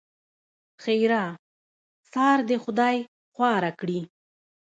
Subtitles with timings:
[0.81, 1.23] ښېرا؛
[2.11, 2.97] سار دې خدای
[3.33, 3.99] خواره کړي!